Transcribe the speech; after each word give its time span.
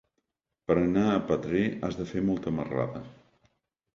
Per 0.69 0.77
anar 0.83 1.03
a 1.09 1.19
Petrer 1.27 1.61
has 1.87 1.99
de 2.01 2.07
fer 2.13 2.25
molta 2.31 2.53
marrada. 2.61 3.03